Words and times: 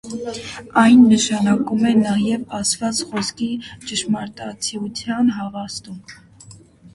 Այն 0.83 1.01
նշանակում 1.09 1.83
է 1.89 1.91
նաև 1.99 2.55
ասված 2.59 3.01
խոսքի 3.11 3.51
ճշմարտացիության 3.91 5.31
հավաստում։ 5.37 6.01